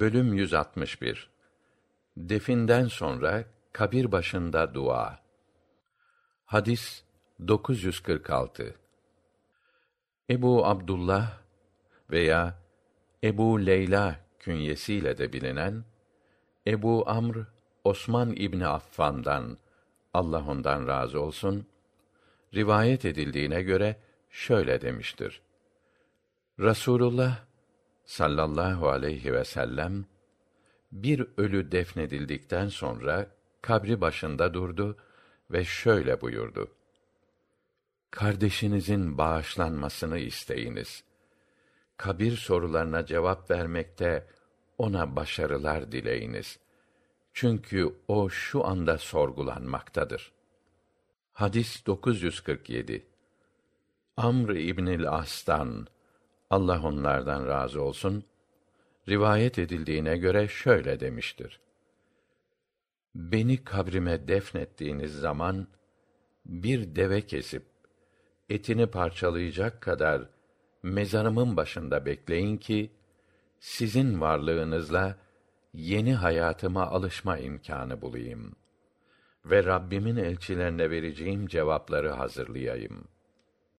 [0.00, 1.30] Bölüm 161
[2.16, 5.18] Definden sonra kabir başında dua.
[6.44, 7.04] Hadis
[7.48, 8.74] 946
[10.30, 11.38] Ebu Abdullah
[12.10, 12.58] veya
[13.24, 15.84] Ebu Leyla künyesiyle de bilinen
[16.66, 17.36] Ebu Amr
[17.84, 19.58] Osman İbni Affan'dan
[20.14, 21.66] Allah ondan razı olsun
[22.54, 23.96] rivayet edildiğine göre
[24.30, 25.42] şöyle demiştir.
[26.60, 27.51] Rasulullah
[28.04, 30.04] sallallahu aleyhi ve sellem
[30.92, 33.26] bir ölü defnedildikten sonra
[33.62, 34.96] kabri başında durdu
[35.50, 36.70] ve şöyle buyurdu.
[38.10, 41.04] Kardeşinizin bağışlanmasını isteyiniz.
[41.96, 44.26] Kabir sorularına cevap vermekte
[44.78, 46.58] ona başarılar dileyiniz.
[47.32, 50.32] Çünkü o şu anda sorgulanmaktadır.
[51.32, 53.06] Hadis 947
[54.16, 55.86] Amr İbnül As'tan
[56.52, 58.24] Allah onlardan razı olsun,
[59.08, 61.60] rivayet edildiğine göre şöyle demiştir.
[63.14, 65.66] Beni kabrime defnettiğiniz zaman
[66.46, 67.62] bir deve kesip
[68.48, 70.22] etini parçalayacak kadar
[70.82, 72.90] mezarımın başında bekleyin ki
[73.60, 75.16] sizin varlığınızla
[75.74, 78.56] yeni hayatıma alışma imkanı bulayım
[79.44, 83.04] ve Rabbimin elçilerine vereceğim cevapları hazırlayayım.